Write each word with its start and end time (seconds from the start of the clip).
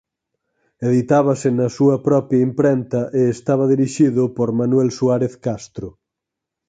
Editábase 0.89 1.49
na 1.59 1.67
súa 1.77 1.97
propia 2.07 2.43
imprenta 2.49 3.01
e 3.19 3.21
estaba 3.35 3.71
dirixido 3.73 4.23
por 4.37 4.49
Manuel 4.59 4.89
Suárez 4.97 5.33
Castro. 5.45 5.87